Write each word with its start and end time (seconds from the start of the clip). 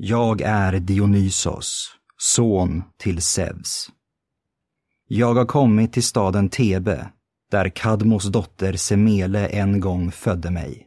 Jag 0.00 0.40
är 0.40 0.72
Dionysos, 0.80 1.90
son 2.16 2.82
till 2.96 3.22
Zeus. 3.22 3.90
Jag 5.08 5.34
har 5.34 5.44
kommit 5.44 5.92
till 5.92 6.02
staden 6.02 6.48
Thebe 6.48 7.08
där 7.50 7.68
Kadmos 7.68 8.24
dotter 8.24 8.72
Semele 8.72 9.46
en 9.46 9.80
gång 9.80 10.10
födde 10.12 10.50
mig. 10.50 10.86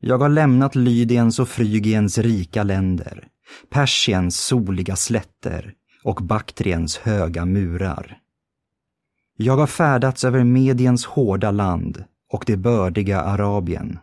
Jag 0.00 0.18
har 0.18 0.28
lämnat 0.28 0.74
Lydiens 0.74 1.38
och 1.38 1.48
Frygiens 1.48 2.18
rika 2.18 2.62
länder, 2.62 3.28
Persiens 3.70 4.40
soliga 4.40 4.96
slätter 4.96 5.74
och 6.04 6.20
Baktriens 6.22 6.96
höga 6.98 7.44
murar. 7.44 8.18
Jag 9.36 9.56
har 9.56 9.66
färdats 9.66 10.24
över 10.24 10.44
Mediens 10.44 11.06
hårda 11.06 11.50
land 11.50 12.04
och 12.32 12.44
det 12.46 12.56
bördiga 12.56 13.20
Arabien. 13.20 13.98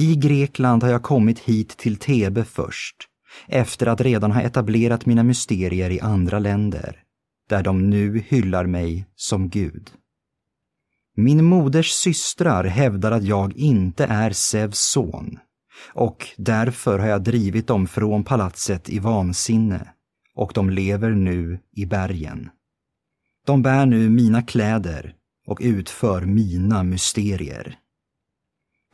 I 0.00 0.16
Grekland 0.16 0.82
har 0.82 0.90
jag 0.90 1.02
kommit 1.02 1.38
hit 1.38 1.76
till 1.76 1.96
Thebe 1.96 2.44
först, 2.44 2.96
efter 3.46 3.86
att 3.86 4.00
redan 4.00 4.32
ha 4.32 4.40
etablerat 4.40 5.06
mina 5.06 5.22
mysterier 5.22 5.90
i 5.90 6.00
andra 6.00 6.38
länder, 6.38 7.02
där 7.48 7.62
de 7.62 7.90
nu 7.90 8.18
hyllar 8.28 8.66
mig 8.66 9.06
som 9.16 9.48
Gud. 9.48 9.90
Min 11.16 11.44
moders 11.44 11.90
systrar 11.90 12.64
hävdar 12.64 13.12
att 13.12 13.24
jag 13.24 13.56
inte 13.56 14.04
är 14.04 14.30
Zeus 14.30 14.78
son 14.78 15.38
och 15.94 16.26
därför 16.36 16.98
har 16.98 17.08
jag 17.08 17.22
drivit 17.22 17.66
dem 17.66 17.86
från 17.86 18.24
palatset 18.24 18.88
i 18.88 18.98
vansinne 18.98 19.88
och 20.34 20.52
de 20.54 20.70
lever 20.70 21.10
nu 21.10 21.58
i 21.76 21.86
bergen. 21.86 22.50
De 23.46 23.62
bär 23.62 23.86
nu 23.86 24.08
mina 24.08 24.42
kläder 24.42 25.14
och 25.46 25.58
utför 25.60 26.20
mina 26.20 26.82
mysterier. 26.82 27.78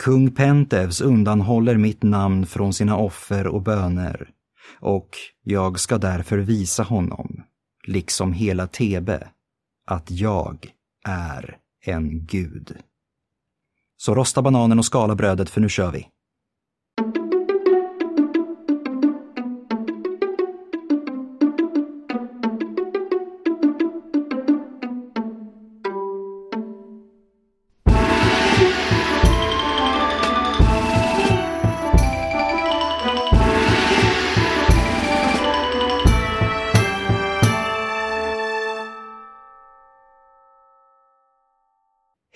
Kung 0.02 0.30
Pentevs 0.30 1.00
undanhåller 1.00 1.76
mitt 1.76 2.02
namn 2.02 2.46
från 2.46 2.72
sina 2.72 2.96
offer 2.96 3.46
och 3.46 3.62
böner 3.62 4.30
och 4.80 5.08
jag 5.42 5.80
ska 5.80 5.98
därför 5.98 6.38
visa 6.38 6.82
honom, 6.82 7.44
liksom 7.86 8.32
hela 8.32 8.66
Tebe, 8.66 9.28
att 9.86 10.10
jag 10.10 10.66
är 11.08 11.56
en 11.84 12.27
gud. 12.27 12.77
Så 13.96 14.14
rosta 14.14 14.42
bananen 14.42 14.78
och 14.78 14.84
skala 14.84 15.14
brödet 15.14 15.50
för 15.50 15.60
nu 15.60 15.69
kör 15.69 15.91
vi. 15.91 16.08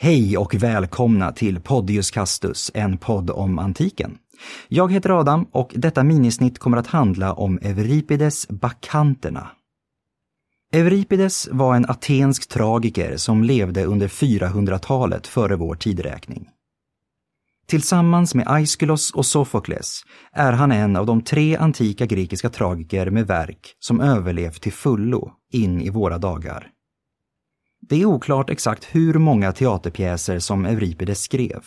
Hej 0.08 0.38
och 0.38 0.54
välkomna 0.54 1.32
till 1.32 1.60
Podius 1.60 2.10
Castus, 2.10 2.70
en 2.74 2.98
podd 2.98 3.30
om 3.30 3.58
antiken. 3.58 4.18
Jag 4.68 4.92
heter 4.92 5.20
Adam 5.20 5.46
och 5.52 5.72
detta 5.74 6.04
minisnitt 6.04 6.58
kommer 6.58 6.76
att 6.76 6.86
handla 6.86 7.32
om 7.32 7.58
Euripides 7.62 8.48
Bakanterna. 8.48 9.50
Euripides 10.72 11.48
var 11.52 11.76
en 11.76 11.86
atensk 11.86 12.48
tragiker 12.48 13.16
som 13.16 13.44
levde 13.44 13.84
under 13.84 14.08
400-talet 14.08 15.26
före 15.26 15.56
vår 15.56 15.74
tideräkning. 15.74 16.48
Tillsammans 17.66 18.34
med 18.34 18.48
Aeschylus 18.48 19.10
och 19.10 19.26
Sofokles 19.26 20.02
är 20.32 20.52
han 20.52 20.72
en 20.72 20.96
av 20.96 21.06
de 21.06 21.22
tre 21.22 21.56
antika 21.56 22.06
grekiska 22.06 22.50
tragiker 22.50 23.10
med 23.10 23.26
verk 23.26 23.74
som 23.78 24.00
överlevt 24.00 24.62
till 24.62 24.72
fullo 24.72 25.32
in 25.52 25.80
i 25.80 25.90
våra 25.90 26.18
dagar. 26.18 26.72
Det 27.88 28.02
är 28.02 28.04
oklart 28.04 28.50
exakt 28.50 28.84
hur 28.84 29.14
många 29.14 29.52
teaterpjäser 29.52 30.38
som 30.38 30.66
Euripides 30.66 31.22
skrev, 31.22 31.64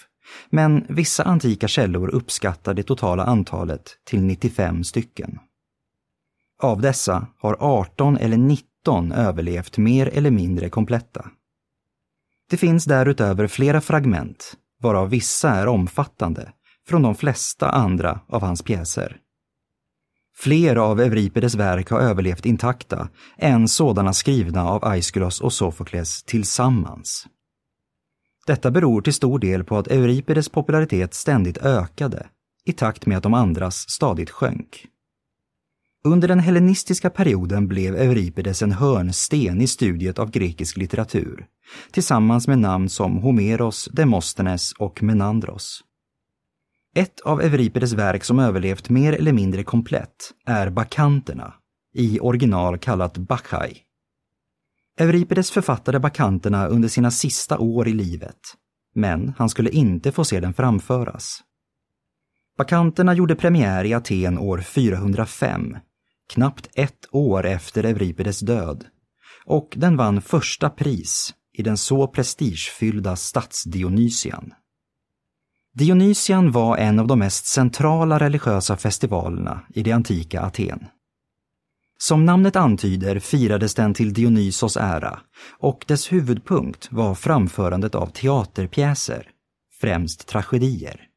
men 0.50 0.86
vissa 0.90 1.24
antika 1.24 1.68
källor 1.68 2.10
uppskattar 2.10 2.74
det 2.74 2.84
totala 2.84 3.24
antalet 3.24 3.98
till 4.04 4.24
95 4.24 4.84
stycken. 4.84 5.40
Av 6.64 6.82
dessa 6.82 7.28
har 7.38 7.58
18 7.60 8.18
eller 8.18 8.38
19 8.38 9.12
överlevt 9.12 9.78
mer 9.78 10.08
eller 10.08 10.32
mindre 10.32 10.70
kompletta. 10.70 11.32
Det 12.50 12.58
finns 12.58 12.86
därutöver 12.86 13.48
flera 13.48 13.82
fragment, 13.82 14.54
varav 14.82 15.10
vissa 15.10 15.50
är 15.50 15.68
omfattande, 15.68 16.52
från 16.88 17.02
de 17.02 17.16
flesta 17.16 17.70
andra 17.70 18.20
av 18.28 18.42
hans 18.42 18.62
pjäser. 18.62 19.18
Fler 20.38 20.76
av 20.76 21.00
Euripides 21.00 21.56
verk 21.56 21.90
har 21.90 22.00
överlevt 22.00 22.46
intakta 22.46 23.10
än 23.38 23.68
sådana 23.68 24.14
skrivna 24.14 24.66
av 24.70 24.86
Aeschylus 24.86 25.42
och 25.42 25.54
Sofokles 25.54 26.24
tillsammans. 26.24 27.28
Detta 28.48 28.72
beror 28.72 29.02
till 29.02 29.14
stor 29.14 29.40
del 29.40 29.64
på 29.64 29.78
att 29.78 29.88
Euripides 29.88 30.50
popularitet 30.50 31.14
ständigt 31.14 31.58
ökade 31.58 32.28
i 32.66 32.74
takt 32.74 33.06
med 33.06 33.18
att 33.18 33.24
de 33.24 33.34
andras 33.34 33.90
stadigt 33.90 34.30
sjönk. 34.30 34.86
Under 36.04 36.28
den 36.28 36.40
hellenistiska 36.40 37.10
perioden 37.10 37.68
blev 37.68 37.96
Euripides 37.96 38.62
en 38.62 38.72
hörnsten 38.72 39.62
i 39.62 39.68
studiet 39.68 40.20
av 40.20 40.32
grekisk 40.32 40.78
litteratur, 40.78 41.46
tillsammans 41.92 42.48
med 42.48 42.60
namn 42.60 42.90
som 42.90 43.18
Homeros, 43.18 43.90
Demosthenes 43.92 44.74
och 44.74 45.04
Menandros. 45.04 45.84
Ett 46.96 47.20
av 47.20 47.42
Euripides 47.42 47.94
verk 47.94 48.24
som 48.24 48.40
överlevt 48.40 48.90
mer 48.90 49.14
eller 49.14 49.34
mindre 49.34 49.64
komplett 49.64 50.34
är 50.46 50.70
Bakanterna, 50.70 51.54
i 51.94 52.20
original 52.20 52.78
kallat 52.78 53.18
Bacchai. 53.18 53.78
Euripides 55.00 55.52
författade 55.52 56.00
Bakanterna 56.00 56.68
under 56.68 56.90
sina 56.90 57.12
sista 57.12 57.58
år 57.58 57.88
i 57.88 57.94
livet, 57.94 58.40
men 58.96 59.34
han 59.38 59.50
skulle 59.50 59.70
inte 59.70 60.12
få 60.12 60.26
se 60.26 60.40
den 60.40 60.54
framföras. 60.54 61.44
Bakanterna 62.58 63.14
gjorde 63.14 63.36
premiär 63.36 63.84
i 63.84 63.94
Aten 63.94 64.38
år 64.38 64.62
405, 64.62 65.78
knappt 66.34 66.70
ett 66.74 67.06
år 67.12 67.46
efter 67.46 67.84
Euripides 67.84 68.40
död, 68.40 68.86
och 69.46 69.74
den 69.78 69.98
vann 69.98 70.22
första 70.22 70.70
pris 70.70 71.34
i 71.54 71.64
den 71.64 71.78
så 71.78 72.08
prestigefyllda 72.08 73.16
stadsdionysian. 73.16 74.54
Dionysian 75.74 76.52
var 76.52 76.78
en 76.78 77.00
av 77.00 77.08
de 77.08 77.20
mest 77.20 77.46
centrala 77.46 78.20
religiösa 78.20 78.78
festivalerna 78.78 79.62
i 79.74 79.84
det 79.84 79.92
antika 79.92 80.42
Aten. 80.42 80.86
Som 81.98 82.26
namnet 82.26 82.56
antyder 82.56 83.20
firades 83.20 83.76
den 83.76 83.94
till 83.94 84.14
Dionysos 84.14 84.78
ära 84.78 85.20
och 85.60 85.86
dess 85.88 86.12
huvudpunkt 86.12 86.92
var 86.92 87.16
framförandet 87.16 87.96
av 87.96 88.08
teaterpjäser, 88.08 89.28
främst 89.82 90.28
tragedier. 90.28 91.08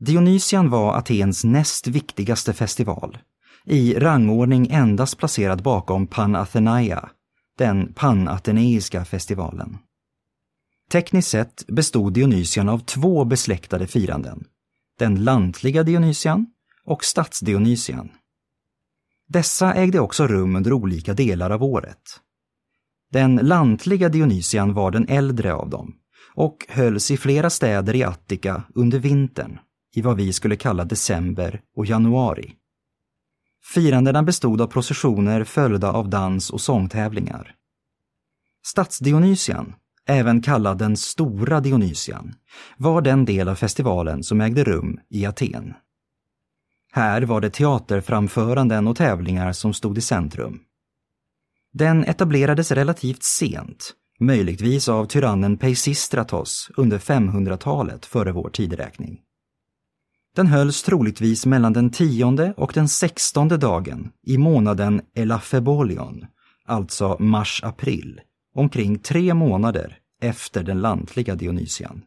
Dionysian 0.00 0.70
var 0.70 0.96
Atens 0.96 1.44
näst 1.44 1.86
viktigaste 1.86 2.52
festival, 2.52 3.18
i 3.64 3.94
rangordning 3.94 4.68
endast 4.70 5.18
placerad 5.18 5.62
bakom 5.62 6.06
Panathenaia, 6.06 7.08
den 7.58 7.92
panateneiska 7.92 9.04
festivalen. 9.04 9.78
Tekniskt 10.90 11.28
sett 11.28 11.66
bestod 11.66 12.12
Dionysian 12.12 12.68
av 12.68 12.78
två 12.78 13.24
besläktade 13.24 13.86
firanden. 13.86 14.44
Den 14.98 15.24
lantliga 15.24 15.82
Dionysian 15.82 16.46
och 16.84 17.04
stadsdionysian. 17.04 18.08
Dessa 19.28 19.74
ägde 19.74 20.00
också 20.00 20.26
rum 20.26 20.56
under 20.56 20.72
olika 20.72 21.14
delar 21.14 21.50
av 21.50 21.62
året. 21.62 22.20
Den 23.12 23.36
lantliga 23.36 24.08
Dionysian 24.08 24.74
var 24.74 24.90
den 24.90 25.08
äldre 25.08 25.54
av 25.54 25.70
dem 25.70 25.94
och 26.34 26.66
hölls 26.68 27.10
i 27.10 27.16
flera 27.16 27.50
städer 27.50 27.96
i 27.96 28.02
Attika 28.04 28.62
under 28.74 28.98
vintern, 28.98 29.58
i 29.94 30.02
vad 30.02 30.16
vi 30.16 30.32
skulle 30.32 30.56
kalla 30.56 30.84
december 30.84 31.60
och 31.76 31.86
januari. 31.86 32.52
Firandena 33.74 34.22
bestod 34.22 34.60
av 34.60 34.66
processioner 34.66 35.44
följda 35.44 35.92
av 35.92 36.08
dans 36.08 36.50
och 36.50 36.60
sångtävlingar. 36.60 37.54
Stadsdionysian 38.66 39.74
även 40.08 40.42
kallad 40.42 40.78
den 40.78 40.96
stora 40.96 41.60
Dionysian, 41.60 42.34
var 42.76 43.02
den 43.02 43.24
del 43.24 43.48
av 43.48 43.54
festivalen 43.54 44.22
som 44.22 44.40
ägde 44.40 44.64
rum 44.64 45.00
i 45.10 45.26
Aten. 45.26 45.74
Här 46.92 47.22
var 47.22 47.40
det 47.40 47.50
teaterframföranden 47.50 48.88
och 48.88 48.96
tävlingar 48.96 49.52
som 49.52 49.74
stod 49.74 49.98
i 49.98 50.00
centrum. 50.00 50.60
Den 51.72 52.04
etablerades 52.04 52.72
relativt 52.72 53.22
sent, 53.22 53.94
möjligtvis 54.20 54.88
av 54.88 55.06
tyrannen 55.06 55.56
Peisistratos 55.56 56.70
under 56.76 56.98
500-talet 56.98 58.06
före 58.06 58.32
vår 58.32 58.50
tideräkning. 58.50 59.20
Den 60.36 60.46
hölls 60.46 60.82
troligtvis 60.82 61.46
mellan 61.46 61.72
den 61.72 61.90
tionde 61.90 62.54
och 62.56 62.72
den 62.74 62.88
sextonde 62.88 63.56
dagen 63.56 64.10
i 64.26 64.38
månaden 64.38 65.00
Elafebolion, 65.14 66.26
alltså 66.66 67.16
mars-april, 67.20 68.20
omkring 68.54 68.98
tre 68.98 69.34
månader 69.34 69.98
efter 70.22 70.62
den 70.62 70.80
lantliga 70.80 71.34
Dionysian. 71.34 72.02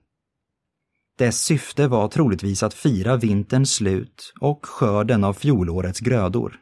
Dess 1.17 1.41
syfte 1.41 1.87
var 1.87 2.07
troligtvis 2.07 2.63
att 2.63 2.73
fira 2.73 3.17
vinterns 3.17 3.73
slut 3.73 4.33
och 4.39 4.65
skörden 4.65 5.23
av 5.23 5.33
fjolårets 5.33 5.99
grödor. 5.99 6.59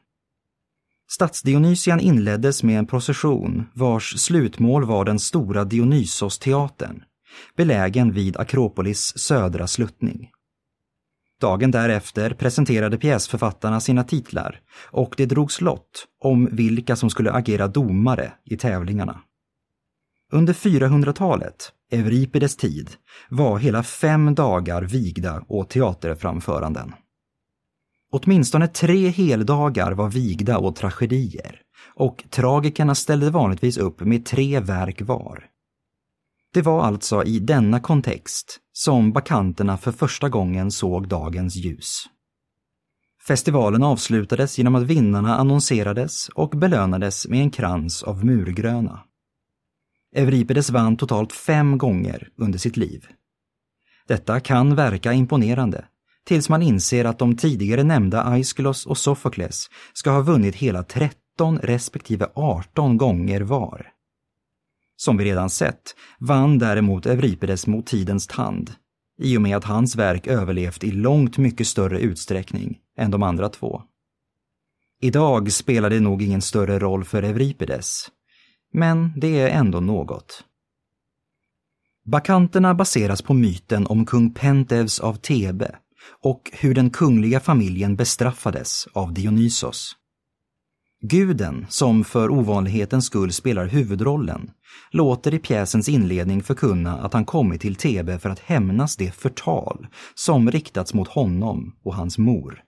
Stadsdionysian 1.10 2.00
inleddes 2.00 2.64
med 2.64 2.80
en 2.80 2.88
procession 2.88 3.66
vars 3.74 4.20
slutmål 4.20 4.86
var 4.86 5.06
den 5.06 5.20
stora 5.20 5.64
Dionysos-teatern, 5.64 7.04
belägen 7.56 8.12
vid 8.12 8.38
Akropolis 8.38 9.18
södra 9.18 9.68
sluttning. 9.68 10.30
Dagen 11.42 11.72
därefter 11.72 12.34
presenterade 12.34 12.98
pjäsförfattarna 12.98 13.80
sina 13.80 14.04
titlar 14.04 14.60
och 14.92 15.14
det 15.18 15.26
drogs 15.26 15.62
lott 15.62 16.08
om 16.20 16.50
vilka 16.52 16.96
som 16.96 17.10
skulle 17.10 17.32
agera 17.32 17.68
domare 17.68 18.34
i 18.46 18.58
tävlingarna. 18.58 19.22
Under 20.34 20.54
400-talet, 20.54 21.72
Euripides 21.92 22.58
tid, 22.58 22.90
var 23.30 23.60
hela 23.60 23.84
fem 23.84 24.36
dagar 24.36 24.82
vigda 24.82 25.44
åt 25.48 25.70
teaterframföranden. 25.70 26.94
Åtminstone 28.12 28.68
tre 28.68 29.10
heldagar 29.10 29.92
var 29.92 30.10
vigda 30.10 30.58
åt 30.58 30.76
tragedier 30.76 31.62
och 31.96 32.24
tragikerna 32.30 32.96
ställde 32.96 33.30
vanligtvis 33.30 33.78
upp 33.78 34.00
med 34.00 34.26
tre 34.26 34.60
verk 34.60 35.02
var. 35.02 35.46
Det 36.54 36.62
var 36.62 36.84
alltså 36.84 37.24
i 37.24 37.40
denna 37.40 37.80
kontext 37.80 38.60
som 38.74 39.12
bakanterna 39.12 39.78
för 39.78 39.92
första 39.92 40.30
gången 40.30 40.72
såg 40.72 41.08
dagens 41.08 41.56
ljus. 41.56 42.04
Festivalen 43.28 43.84
avslutades 43.84 44.58
genom 44.58 44.76
att 44.76 44.84
vinnarna 44.84 45.36
annonserades 45.36 46.30
och 46.30 46.50
belönades 46.50 47.28
med 47.28 47.42
en 47.42 47.52
krans 47.52 48.04
av 48.04 48.26
murgröna. 48.26 49.00
Euripides 50.16 50.70
vann 50.70 50.98
totalt 50.98 51.34
fem 51.34 51.78
gånger 51.78 52.30
under 52.38 52.60
sitt 52.60 52.78
liv. 52.78 53.08
Detta 54.08 54.40
kan 54.40 54.76
verka 54.76 55.14
imponerande, 55.14 55.86
tills 56.26 56.50
man 56.50 56.62
inser 56.62 57.06
att 57.06 57.20
de 57.20 57.36
tidigare 57.36 57.84
nämnda 57.84 58.24
Aeschylus 58.24 58.86
och 58.86 58.98
Sofokles 58.98 59.70
ska 59.94 60.12
ha 60.12 60.22
vunnit 60.22 60.56
hela 60.56 60.84
13 60.84 61.60
respektive 61.60 62.28
18 62.36 62.98
gånger 62.98 63.42
var. 63.42 63.88
Som 64.96 65.18
vi 65.18 65.26
redan 65.26 65.50
sett 65.50 65.96
vann 66.20 66.60
däremot 66.60 67.06
Euripides 67.06 67.68
mot 67.68 67.88
tidens 67.88 68.28
tand 68.28 68.72
i 69.22 69.38
och 69.38 69.42
med 69.42 69.58
att 69.58 69.64
hans 69.64 69.96
verk 69.96 70.28
överlevt 70.28 70.84
i 70.84 70.92
långt 70.92 71.38
mycket 71.38 71.68
större 71.68 72.00
utsträckning 72.00 72.80
än 72.98 73.12
de 73.12 73.24
andra 73.24 73.50
två. 73.50 73.84
Idag 75.02 75.52
spelar 75.52 75.90
det 75.90 76.00
nog 76.00 76.22
ingen 76.22 76.42
större 76.42 76.80
roll 76.80 77.04
för 77.04 77.24
Euripides, 77.24 78.08
men 78.74 79.14
det 79.16 79.40
är 79.40 79.50
ändå 79.50 79.80
något. 79.80 80.44
Bakanterna 82.06 82.74
baseras 82.74 83.22
på 83.22 83.34
myten 83.34 83.88
om 83.88 84.06
kung 84.06 84.34
Pentevs 84.34 85.00
av 85.00 85.16
Thebe 85.16 85.76
och 86.24 86.52
hur 86.54 86.74
den 86.74 86.90
kungliga 86.90 87.40
familjen 87.40 87.96
bestraffades 87.96 88.88
av 88.94 89.14
Dionysos. 89.14 89.96
Guden, 91.04 91.66
som 91.70 92.04
för 92.04 92.30
ovanlighetens 92.30 93.06
skull 93.06 93.34
spelar 93.34 93.68
huvudrollen, 93.68 94.52
låter 94.92 95.34
i 95.34 95.40
pjäsens 95.40 95.90
inledning 95.90 96.44
förkunna 96.44 96.98
att 96.98 97.14
han 97.14 97.26
kommit 97.26 97.62
till 97.62 97.76
Thebe 97.76 98.20
för 98.20 98.30
att 98.30 98.40
hämnas 98.40 98.98
det 98.98 99.12
förtal 99.12 99.88
som 100.16 100.52
riktats 100.52 100.94
mot 100.94 101.08
honom 101.08 101.76
och 101.84 101.96
hans 101.96 102.18
mor. 102.18 102.64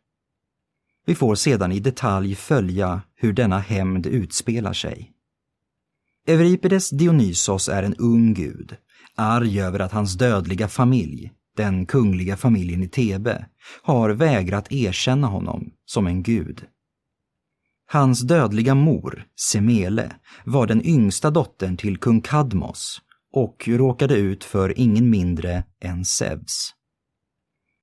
Vi 1.06 1.16
får 1.16 1.36
sedan 1.36 1.72
i 1.72 1.80
detalj 1.80 2.36
följa 2.36 3.02
hur 3.16 3.34
denna 3.34 3.60
hämnd 3.60 4.06
utspelar 4.06 4.74
sig. 4.74 5.12
Euripides 6.28 6.90
Dionysos 6.90 7.70
är 7.70 7.84
en 7.84 7.96
ung 7.96 8.34
gud, 8.34 8.75
arg 9.16 9.62
över 9.62 9.80
att 9.80 9.92
hans 9.92 10.14
dödliga 10.14 10.68
familj, 10.68 11.31
den 11.58 11.86
kungliga 11.86 12.38
familjen 12.38 12.84
i 12.84 12.88
Thebe, 12.88 13.46
har 13.81 14.10
vägrat 14.10 14.72
erkänna 14.72 15.28
honom 15.28 15.72
som 15.86 16.08
en 16.08 16.24
gud. 16.24 16.66
Hans 17.86 18.22
dödliga 18.22 18.75
mor, 18.75 19.25
Semele, 19.50 20.16
var 20.46 20.68
den 20.68 20.86
yngsta 20.86 21.31
dottern 21.31 21.78
till 21.78 21.98
kung 21.98 22.22
Kadmos 22.22 23.02
och 23.34 23.68
råkade 23.68 24.16
ut 24.16 24.44
för 24.44 24.80
ingen 24.80 25.10
mindre 25.10 25.64
än 25.81 26.06
Zeus. 26.06 26.72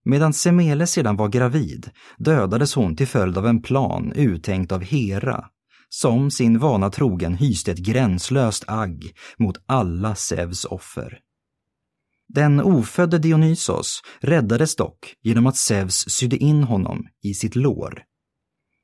Medan 0.05 0.33
Semele 0.33 0.87
sedan 0.87 1.17
var 1.17 1.29
gravid 1.29 1.91
dödades 2.19 2.75
hon 2.75 2.97
till 2.97 3.09
följd 3.09 3.39
av 3.39 3.47
en 3.47 3.63
plan 3.63 4.13
uttänkt 4.13 4.73
av 4.73 4.83
Hera, 4.83 5.45
som 5.91 6.31
sin 6.31 6.59
vana 6.59 6.91
trogen 6.91 7.35
hyste 7.35 7.73
ett 7.73 7.79
gränslöst 7.79 8.65
agg 8.67 9.13
mot 9.39 9.57
alla 9.67 10.15
Zeus 10.15 10.65
offer. 10.65 11.19
Den 12.29 12.61
ofödde 12.61 13.19
Dionysos 13.19 14.03
räddades 14.21 14.77
dock 14.77 15.15
genom 15.23 15.47
att 15.47 15.57
Zeus 15.57 15.95
sydde 16.09 16.37
in 16.37 16.63
honom 16.63 17.07
i 17.23 17.35
sitt 17.35 17.57
lår 17.57 18.05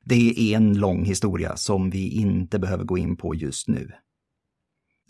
det 0.09 0.53
är 0.53 0.57
en 0.57 0.79
lång 0.79 1.05
historia 1.05 1.57
som 1.57 1.91
vi 1.91 2.09
inte 2.09 2.59
behöver 2.59 2.85
gå 2.85 2.99
in 2.99 3.17
på 3.17 3.35
just 3.35 3.69
nu. 3.69 3.91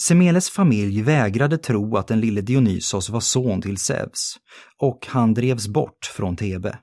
Semeles 0.02 0.50
familj 0.50 1.02
vägrade 1.02 1.58
tro 1.58 1.96
att 1.96 2.08
den 2.08 2.20
lille 2.20 2.40
Dionysos 2.40 3.10
var 3.10 3.20
son 3.20 3.62
till 3.62 3.78
Zeus 3.78 4.37
och 4.78 5.06
han 5.08 5.34
drevs 5.34 5.69
bort 5.69 6.12
från 6.16 6.37
Thebe. 6.37 6.78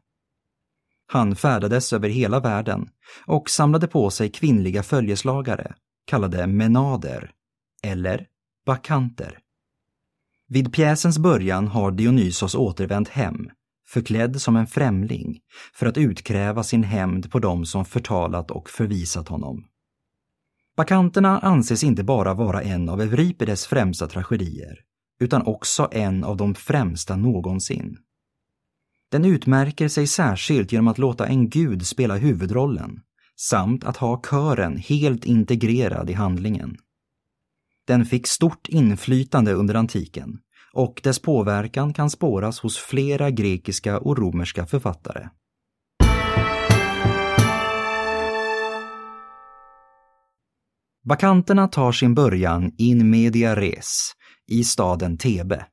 Han 1.07 1.35
färdades 1.35 1.93
över 1.93 2.09
hela 2.09 2.39
världen 2.39 2.89
och 3.25 3.49
samlade 3.49 3.87
på 3.87 4.09
sig 4.09 4.31
kvinnliga 4.31 4.83
följeslagare, 4.83 5.75
kallade 6.05 6.47
menader, 6.47 7.31
eller 7.83 8.27
bakanter. 8.65 9.39
Vid 10.47 10.73
pjäsens 10.73 11.17
början 11.17 11.67
har 11.67 11.91
Dionysos 11.91 12.55
återvänt 12.55 13.09
hem 13.09 13.49
förklädd 13.93 14.41
som 14.41 14.55
en 14.55 14.67
främling, 14.67 15.39
för 15.73 15.85
att 15.85 15.97
utkräva 15.97 16.63
sin 16.63 16.83
hämnd 16.83 17.31
på 17.31 17.39
dem 17.39 17.65
som 17.65 17.85
förtalat 17.85 18.51
och 18.51 18.69
förvisat 18.69 19.27
honom. 19.27 19.65
Bakanterna 20.77 21.39
anses 21.39 21.83
inte 21.83 22.03
bara 22.03 22.33
vara 22.33 22.61
en 22.61 22.89
av 22.89 23.01
Euripides 23.01 23.67
främsta 23.67 24.07
tragedier, 24.07 24.79
utan 25.19 25.41
också 25.47 25.89
en 25.91 26.23
av 26.23 26.37
de 26.37 26.55
främsta 26.55 27.15
någonsin. 27.15 27.97
Den 29.13 29.25
utmärker 29.25 29.87
sig 29.87 30.07
särskilt 30.07 30.71
genom 30.71 30.87
att 30.87 30.97
låta 30.97 31.27
en 31.27 31.49
gud 31.49 31.87
spela 31.87 32.15
huvudrollen, 32.15 32.99
samt 33.35 33.83
att 33.83 33.97
ha 33.97 34.21
kören 34.21 34.77
helt 34.77 35.25
integrerad 35.25 36.09
i 36.09 36.13
handlingen. 36.13 36.77
Den 37.87 38.05
fick 38.05 38.27
stort 38.27 38.69
inflytande 38.69 39.53
under 39.53 39.75
antiken 39.75 40.39
och 40.73 41.01
dess 41.03 41.19
påverkan 41.19 41.93
kan 41.93 42.09
spåras 42.09 42.59
hos 42.59 42.77
flera 42.77 43.31
grekiska 43.31 43.99
och 43.99 44.17
romerska 44.17 44.65
författare. 44.65 45.29
Bakanterna 51.03 51.67
tar 51.67 51.91
sin 51.91 52.15
början 52.15 52.71
in 52.77 53.09
media 53.09 53.55
res, 53.55 54.11
i 54.47 54.63
staden 54.63 55.17
Thebe. 55.17 55.65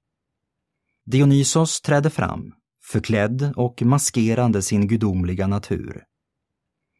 Dionysos 1.06 1.80
träder 1.80 2.10
fram, 2.10 2.52
förklädd 2.90 3.52
och 3.56 3.82
maskerande 3.82 4.62
sin 4.62 4.88
gudomliga 4.88 5.46
natur. 5.46 6.04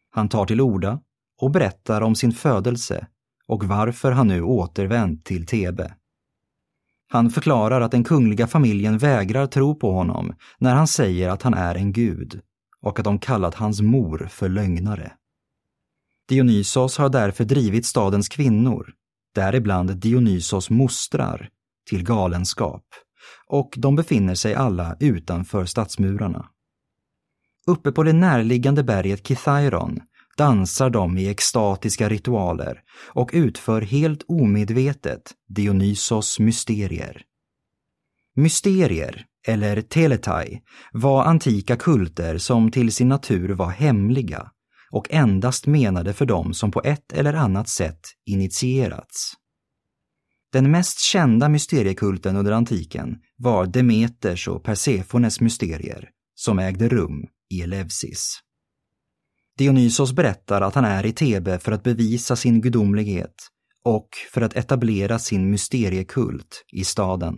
Han 0.09 0.29
tar 0.29 0.45
till 0.45 0.61
orda 0.61 0.99
och 1.37 1.51
berättar 1.51 2.01
om 2.01 2.15
sin 2.15 2.31
födelse 2.31 3.07
och 3.47 3.63
varför 3.63 4.11
han 4.11 4.27
nu 4.27 4.41
återvänt 4.41 5.25
till 5.25 5.45
Thebe. 5.45 5.95
Han 7.07 7.29
förklarar 7.29 7.81
att 7.81 7.91
den 7.91 8.03
kungliga 8.03 8.47
familjen 8.47 8.97
vägrar 8.97 9.47
tro 9.47 9.75
på 9.75 9.91
honom 9.91 10.33
när 10.57 10.75
han 10.75 10.87
säger 10.87 11.29
att 11.29 11.41
han 11.41 11.53
är 11.53 11.75
en 11.75 11.93
gud 11.93 12.41
och 12.81 12.99
att 12.99 13.05
de 13.05 13.19
kallat 13.19 13.55
hans 13.55 13.81
mor 13.81 14.27
för 14.31 14.49
lögnare. 14.49 15.11
Dionysos 16.27 16.97
har 16.97 17.09
därför 17.09 17.43
drivit 17.43 17.85
stadens 17.85 18.29
kvinnor, 18.29 18.93
däribland 19.35 19.95
Dionysos 19.95 20.69
mostrar, 20.69 21.49
till 21.89 22.03
galenskap 22.03 22.83
och 23.47 23.73
de 23.77 23.95
befinner 23.95 24.35
sig 24.35 24.55
alla 24.55 24.97
utanför 24.99 25.65
stadsmurarna. 25.65 26.45
Uppe 27.67 27.91
på 27.91 28.03
det 28.03 28.13
närliggande 28.13 28.83
berget 28.83 29.27
Kithairon 29.27 29.99
dansar 30.37 30.89
de 30.89 31.17
i 31.17 31.29
extatiska 31.29 32.09
ritualer 32.09 32.79
och 33.13 33.29
utför 33.33 33.81
helt 33.81 34.23
omedvetet 34.27 35.21
Dionysos 35.47 36.39
mysterier. 36.39 37.21
Mysterier, 38.35 39.25
eller 39.47 39.81
teletai, 39.81 40.61
var 40.93 41.23
antika 41.23 41.75
kulter 41.75 42.37
som 42.37 42.71
till 42.71 42.91
sin 42.91 43.09
natur 43.09 43.49
var 43.49 43.69
hemliga 43.69 44.51
och 44.91 45.07
endast 45.09 45.67
menade 45.67 46.13
för 46.13 46.25
dem 46.25 46.53
som 46.53 46.71
på 46.71 46.81
ett 46.83 47.13
eller 47.13 47.33
annat 47.33 47.69
sätt 47.69 47.99
initierats. 48.25 49.33
Den 50.51 50.71
mest 50.71 50.99
kända 50.99 51.49
mysteriekulten 51.49 52.35
under 52.35 52.51
antiken 52.51 53.17
var 53.37 53.65
Demeters 53.65 54.47
och 54.47 54.63
Persefones 54.63 55.41
mysterier, 55.41 56.09
som 56.35 56.59
ägde 56.59 56.89
rum 56.89 57.25
i 57.49 57.61
Eleusis. 57.61 58.39
Dionysos 59.57 60.13
berättar 60.13 60.61
att 60.61 60.75
han 60.75 60.85
är 60.85 61.05
i 61.05 61.13
Thebe 61.13 61.59
för 61.59 61.71
att 61.71 61.83
bevisa 61.83 62.35
sin 62.35 62.61
gudomlighet 62.61 63.35
och 63.83 64.09
för 64.33 64.41
att 64.41 64.55
etablera 64.55 65.19
sin 65.19 65.51
mysteriekult 65.51 66.65
i 66.71 66.83
staden. 66.83 67.35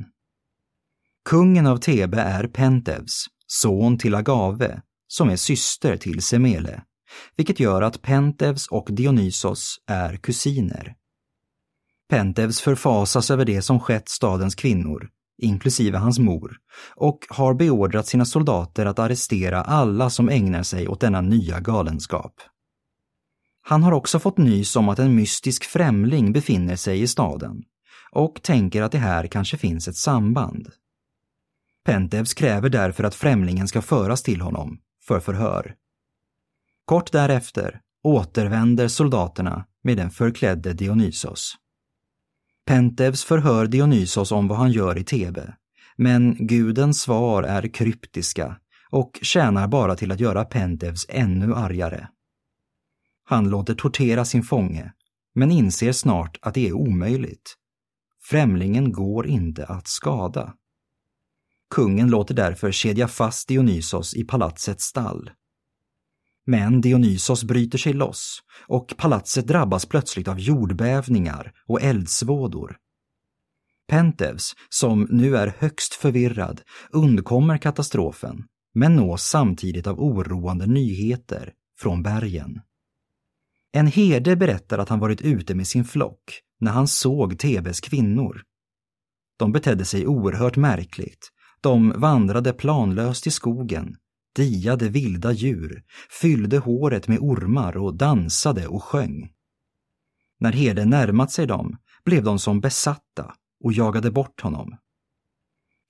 Kungen 1.29 1.67
av 1.67 1.77
Thebe 1.77 2.22
är 2.22 2.48
Pentevs, 2.48 3.25
son 3.48 3.98
till 3.98 4.15
Agave, 4.15 4.82
som 5.08 5.29
är 5.29 5.36
syster 5.36 5.98
till 5.98 6.22
Semele, 6.22 6.84
vilket 7.36 7.60
gör 7.60 7.82
att 7.82 8.01
Pentevs 8.01 8.67
och 8.67 8.88
Dionysos 8.91 9.77
är 9.88 10.17
kusiner. 10.17 10.96
Pentevs 12.13 12.62
förfasas 12.62 13.32
över 13.32 13.46
det 13.46 13.62
som 13.62 13.79
skett 13.79 14.10
stadens 14.10 14.55
kvinnor, 14.55 15.10
inklusive 15.41 15.98
hans 15.98 16.20
mor, 16.20 16.58
och 16.96 17.20
har 17.29 17.53
beordrat 17.53 18.08
sina 18.08 18.25
soldater 18.25 18.86
att 18.86 19.00
arrestera 19.00 19.62
alla 19.62 20.10
som 20.10 20.29
ägnar 20.29 20.63
sig 20.63 20.88
åt 20.88 21.01
denna 21.01 21.22
nya 21.22 21.60
galenskap. 21.60 22.34
Han 23.62 23.84
har 23.84 23.91
också 23.91 24.20
fått 24.20 24.38
nys 24.38 24.75
om 24.75 24.89
att 24.89 25.00
en 25.00 25.15
mystisk 25.15 25.63
främling 25.63 26.34
befinner 26.34 26.75
sig 26.75 27.01
i 27.01 27.08
staden 27.08 27.63
och 28.12 28.39
tänker 28.43 28.82
att 28.82 28.91
det 28.91 28.98
här 28.98 29.27
kanske 29.27 29.58
finns 29.58 29.88
ett 29.88 29.98
samband. 29.98 30.70
Pentevs 31.86 32.34
kräver 32.34 32.70
därför 32.70 33.03
att 33.03 33.15
främlingen 33.15 33.67
ska 33.67 33.82
föras 33.82 34.24
till 34.24 34.41
honom 34.41 34.77
för 35.08 35.20
förhör. 35.20 35.75
Kort 36.86 37.12
därefter 37.12 37.82
återvänder 38.03 38.88
soldaterna 38.88 39.65
med 39.84 39.98
den 39.98 40.10
förklädde 40.10 40.74
Dionysos. 40.74 41.58
Pentevs 42.65 43.24
förhör 43.24 43.67
Dionysos 43.67 44.32
om 44.32 44.48
vad 44.48 44.58
han 44.58 44.72
gör 44.72 44.98
i 44.98 45.03
Tebe, 45.03 45.55
men 45.98 46.48
gudens 46.48 47.01
svar 47.01 47.43
är 47.43 47.74
kryptiska 47.74 48.58
och 48.89 49.20
tjänar 49.22 49.67
bara 49.67 49.96
till 49.96 50.12
att 50.12 50.20
göra 50.20 50.46
Pentevs 50.46 51.05
ännu 51.10 51.55
argare. 51.55 52.08
Han 53.25 53.50
låter 53.50 53.75
tortera 53.75 54.25
sin 54.25 54.43
fånge, 54.43 54.93
men 55.36 55.51
inser 55.51 55.91
snart 55.91 56.38
att 56.41 56.53
det 56.53 56.67
är 56.67 56.74
omöjligt. 56.74 57.55
Främlingen 58.29 58.91
går 58.91 59.27
inte 59.27 59.65
att 59.65 59.88
skada. 59.88 60.53
Kungen 61.70 62.10
låter 62.10 62.36
därför 62.36 62.72
kedja 62.72 63.08
fast 63.08 63.48
Dionysos 63.48 64.15
i 64.15 64.24
palatsets 64.24 64.86
stall. 64.86 65.29
Men 66.46 66.82
Dionysos 66.82 67.44
bryter 67.44 67.78
sig 67.78 67.94
loss 67.94 68.40
och 68.68 68.94
palatset 68.98 69.48
drabbas 69.48 69.86
plötsligt 69.86 70.28
av 70.28 70.40
jordbävningar 70.40 71.52
och 71.68 71.82
eldsvådor. 71.82 72.78
Pentevs, 73.88 74.54
som 74.70 75.08
nu 75.10 75.38
är 75.38 75.54
högst 75.60 75.94
förvirrad, 75.94 76.62
undkommer 76.92 77.58
katastrofen 77.58 78.44
men 78.74 78.96
nås 78.96 79.24
samtidigt 79.24 79.88
av 79.88 80.00
oroande 80.00 80.66
nyheter 80.66 81.54
från 81.80 82.04
bergen. 82.04 82.62
En 83.72 83.88
herde 83.88 84.36
berättar 84.36 84.78
att 84.78 84.90
han 84.90 85.00
varit 85.00 85.22
ute 85.22 85.56
med 85.56 85.68
sin 85.68 85.86
flock 85.86 86.42
när 86.60 86.72
han 86.72 86.88
såg 86.88 87.40
Tebes 87.40 87.80
kvinnor. 87.80 88.42
De 89.38 89.52
betedde 89.52 89.86
sig 89.86 90.08
oerhört 90.08 90.58
märkligt. 90.58 91.30
De 91.62 91.90
vandrade 91.90 92.54
planlöst 92.54 93.28
i 93.28 93.32
skogen, 93.32 93.96
diade 94.36 94.90
vilda 94.90 95.32
djur, 95.32 95.84
fyllde 96.22 96.58
håret 96.58 97.08
med 97.08 97.20
ormar 97.20 97.78
och 97.78 97.96
dansade 97.96 98.68
och 98.68 98.84
sjöng. 98.84 99.32
När 100.40 100.52
herden 100.52 100.90
närmat 100.90 101.32
sig 101.32 101.48
dem 101.48 101.78
blev 102.06 102.24
de 102.24 102.40
som 102.40 102.62
besatta 102.62 103.34
och 103.63 103.74
jagade 103.74 104.12
bort 104.12 104.42
honom. 104.42 104.78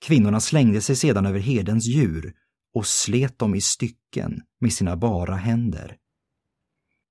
Kvinnorna 0.00 0.40
slängde 0.40 0.80
sig 0.80 0.96
sedan 0.96 1.26
över 1.26 1.38
herdens 1.38 1.86
djur 1.86 2.34
och 2.74 2.86
slet 2.86 3.38
dem 3.38 3.54
i 3.54 3.60
stycken 3.60 4.40
med 4.60 4.72
sina 4.72 4.96
bara 4.96 5.36
händer. 5.36 5.96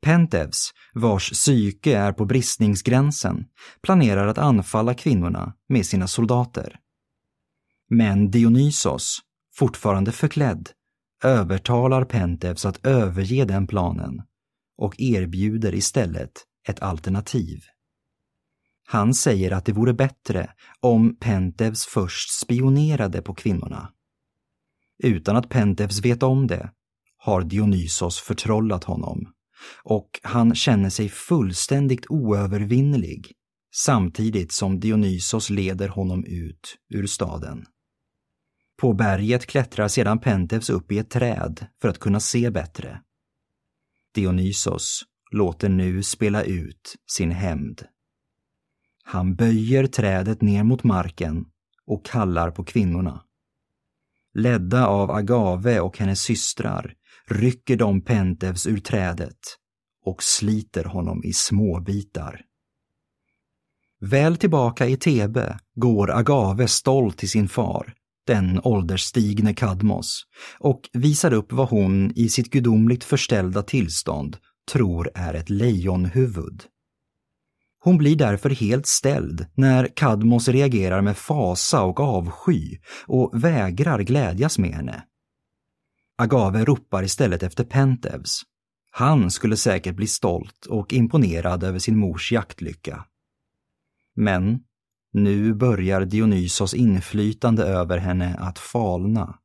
Pentevs, 0.02 0.72
vars 0.94 1.32
psyke 1.32 1.98
är 1.98 2.12
på 2.12 2.25
bristningsgränsen, 2.25 3.46
planerar 3.82 4.28
att 4.28 4.38
anfalla 4.38 4.94
kvinnorna 4.94 5.54
med 5.70 5.86
sina 5.86 6.08
soldater. 6.08 6.80
Men 7.90 8.32
Dionysos, 8.32 9.20
fortfarande 9.56 10.12
förklädd, 10.12 10.70
övertalar 11.24 12.06
Pentevs 12.06 12.65
att 12.65 12.86
överge 12.86 13.46
den 13.46 13.68
planen 13.68 14.22
och 14.77 14.96
erbjuder 14.98 15.75
istället 15.75 16.32
ett 16.68 16.82
alternativ. 16.82 17.60
Han 18.86 19.13
säger 19.13 19.51
att 19.51 19.65
det 19.65 19.74
vore 19.74 19.94
bättre 19.94 20.50
om 20.80 21.15
Pentevs 21.20 21.86
först 21.86 22.39
spionerade 22.42 23.22
på 23.22 23.34
kvinnorna. 23.34 23.89
Utan 25.03 25.36
att 25.36 25.50
Pentevs 25.50 26.06
vet 26.06 26.24
om 26.24 26.48
det 26.48 26.72
har 27.18 27.42
Dionysos 27.42 28.20
förtrollat 28.20 28.84
honom 28.84 29.34
och 29.84 30.20
han 30.24 30.56
känner 30.56 30.89
sig 30.89 31.10
fullständigt 31.10 32.06
oövervinnelig 32.10 33.32
samtidigt 33.75 34.51
som 34.51 34.80
Dionysos 34.80 35.50
leder 35.50 35.88
honom 35.88 36.25
ut 36.25 36.75
ur 36.89 37.08
staden. 37.08 37.65
På 38.77 38.94
berget 38.94 39.46
klättrar 39.46 39.88
sedan 39.88 40.20
Pentevs 40.20 40.70
upp 40.70 40.92
i 40.92 40.98
ett 40.98 41.10
träd 41.10 41.65
för 41.82 41.89
att 41.89 42.00
kunna 42.00 42.20
se 42.20 42.50
bättre. 42.50 43.01
Dionysos 44.13 45.03
låter 45.32 45.70
nu 45.70 46.03
spela 46.03 46.44
ut 46.44 46.96
sin 47.12 47.32
hämnd. 47.32 47.82
Han 49.03 49.36
böjer 49.36 49.88
trädet 49.88 50.42
ner 50.42 50.63
mot 50.63 50.84
marken 50.84 51.46
och 51.86 52.06
kallar 52.06 52.51
på 52.51 52.63
kvinnorna. 52.63 53.24
Ledda 54.34 54.88
av 54.88 55.12
Agave 55.12 55.80
och 55.80 55.98
hennes 55.98 56.22
systrar 56.22 56.94
rycker 57.27 57.77
de 57.77 58.01
Pentevs 58.01 58.68
ur 58.68 58.80
trädet 58.80 59.39
och 60.06 60.24
sliter 60.24 60.84
honom 60.84 61.24
i 61.24 61.34
små 61.34 61.80
bitar. 61.80 62.42
Väl 64.00 64.38
tillbaka 64.38 64.88
i 64.88 64.98
Tebe 64.98 65.60
går 65.75 66.12
Agave 66.12 66.68
stolt 66.68 67.18
till 67.18 67.30
sin 67.30 67.48
far, 67.48 67.94
den 68.27 68.60
ålderstigne 68.63 69.53
Kadmos, 69.53 70.24
och 70.60 70.89
visar 70.94 71.34
upp 71.34 71.51
vad 71.51 71.70
hon 71.70 72.12
i 72.15 72.30
sitt 72.30 72.50
gudomligt 72.50 73.03
förställda 73.03 73.63
tillstånd 73.63 74.38
tror 74.72 75.10
är 75.15 75.34
ett 75.34 75.50
lejonhuvud. 75.50 76.63
Hon 77.80 77.98
blir 77.98 78.15
därför 78.15 78.50
helt 78.50 78.88
ställd 78.88 79.46
när 79.56 79.88
Kadmos 79.96 80.48
reagerar 80.48 81.01
med 81.01 81.18
fasa 81.18 81.84
och 81.84 82.00
avsky 82.00 82.77
och 83.08 83.44
vägrar 83.44 84.00
glädjas 84.00 84.58
med 84.58 84.72
henne. 84.72 85.03
Agave 86.18 86.65
ropar 86.65 87.03
istället 87.03 87.44
efter 87.44 87.63
Pentevs. 87.63 88.42
Han 88.92 89.32
skulle 89.32 89.58
säkert 89.58 89.96
bli 89.96 90.08
stolt 90.08 90.65
och 90.65 90.94
imponerad 90.94 91.63
över 91.63 91.80
sin 91.80 91.98
mors 91.98 92.32
jaktlycka. 92.32 93.06
Men 94.15 94.60
nu 95.13 95.53
börjar 95.53 96.05
Dionysos 96.05 96.74
inflytande 96.74 97.63
över 97.63 97.98
henne 97.98 98.36
att 98.39 98.60
falna. 98.60 99.36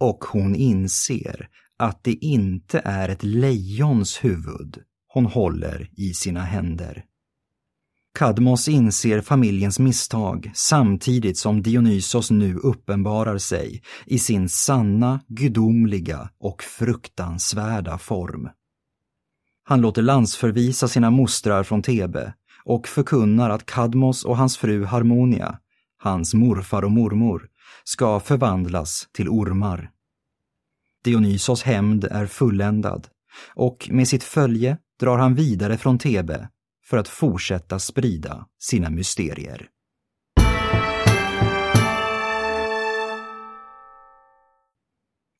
Och 0.00 0.24
hon 0.24 0.54
inser 0.54 1.48
att 1.76 2.04
det 2.04 2.12
inte 2.12 2.82
är 2.84 3.08
ett 3.08 3.22
lejons 3.22 4.24
huvud 4.24 4.78
hon 5.08 5.26
håller 5.26 5.90
i 5.96 6.14
sina 6.14 6.40
händer. 6.40 7.04
Kadmos 8.18 8.68
inser 8.68 9.20
familjens 9.20 9.78
misstag 9.78 10.50
samtidigt 10.54 11.38
som 11.38 11.62
Dionysos 11.62 12.30
nu 12.30 12.56
uppenbarar 12.56 13.38
sig 13.38 13.82
i 14.06 14.18
sin 14.18 14.48
sanna, 14.48 15.20
gudomliga 15.28 16.30
och 16.40 16.62
fruktansvärda 16.62 17.98
form. 17.98 18.48
Han 19.64 19.80
låter 19.80 20.02
landsförvisa 20.02 20.88
sina 20.88 21.10
mostrar 21.10 21.62
från 21.62 21.82
Tebe 21.82 22.34
och 22.64 22.88
förkunnar 22.88 23.50
att 23.50 23.66
Kadmos 23.66 24.24
och 24.24 24.36
hans 24.36 24.56
fru 24.58 24.84
Harmonia, 24.84 25.58
hans 25.98 26.34
morfar 26.34 26.82
och 26.84 26.92
mormor, 26.92 27.48
ska 27.84 28.20
förvandlas 28.20 29.08
till 29.12 29.28
ormar. 29.28 29.90
Dionysos 31.04 31.62
hämnd 31.62 32.04
är 32.04 32.26
fulländad 32.26 33.08
och 33.54 33.88
med 33.90 34.08
sitt 34.08 34.24
följe 34.24 34.78
drar 35.00 35.18
han 35.18 35.34
vidare 35.34 35.78
från 35.78 35.98
Tebe 35.98 36.48
för 36.84 36.96
att 36.96 37.08
fortsätta 37.08 37.78
sprida 37.78 38.46
sina 38.58 38.90
mysterier. 38.90 39.68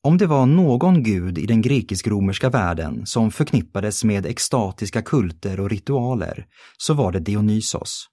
Om 0.05 0.17
det 0.17 0.27
var 0.27 0.45
någon 0.45 1.03
gud 1.03 1.37
i 1.37 1.45
den 1.45 1.61
grekisk-romerska 1.61 2.49
världen 2.49 3.05
som 3.05 3.31
förknippades 3.31 4.03
med 4.03 4.25
extatiska 4.25 5.01
kulter 5.01 5.59
och 5.59 5.69
ritualer 5.69 6.45
så 6.77 6.93
var 6.93 7.11
det 7.11 7.19
Dionysos. 7.19 8.07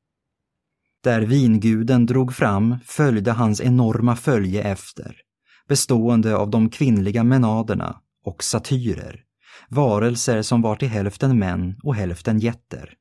Där 1.05 1.21
vinguden 1.21 2.07
drog 2.07 2.35
fram 2.35 2.77
följde 2.85 3.33
hans 3.33 3.61
enorma 3.61 4.17
följe 4.17 4.63
efter, 4.63 5.17
bestående 5.69 6.37
av 6.37 6.51
de 6.51 6.71
kvinnliga 6.71 7.25
menaderna 7.25 7.97
och 8.25 8.45
satyrer, 8.45 9.21
varelser 9.69 10.43
som 10.43 10.63
var 10.63 10.77
till 10.77 10.89
hälften 10.89 11.39
män 11.39 11.77
och 11.83 11.95
hälften 11.95 12.39
jätter. 12.39 12.95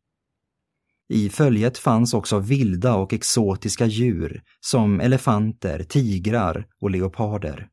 I 1.10 1.30
följet 1.30 1.78
fanns 1.78 2.14
också 2.14 2.40
vilda 2.40 2.96
och 2.96 3.14
exotiska 3.14 3.86
djur 3.86 4.42
som 4.60 5.00
elefanter, 5.00 5.84
tigrar 5.84 6.66
och 6.82 6.92
leoparder. 6.92 7.70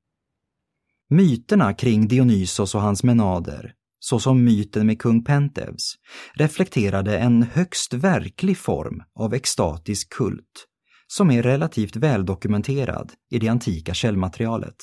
Myterna 1.10 1.74
kring 1.74 2.08
Dionysos 2.08 2.74
och 2.74 2.80
hans 2.80 3.02
menader, 3.02 3.72
såsom 3.98 4.44
myten 4.44 4.86
med 4.86 4.98
kung 4.98 5.24
Pentevs, 5.24 5.94
reflekterade 6.34 7.18
en 7.18 7.42
högst 7.42 7.94
verklig 7.94 8.58
form 8.58 9.02
av 9.14 9.34
extatisk 9.34 10.12
kult, 10.12 10.66
som 11.06 11.30
är 11.30 11.42
relativt 11.42 11.96
väldokumenterad 11.96 13.12
i 13.30 13.38
det 13.38 13.48
antika 13.48 13.94
källmaterialet. 13.94 14.76